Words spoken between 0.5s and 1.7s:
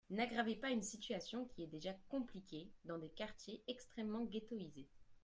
pas une situation qui est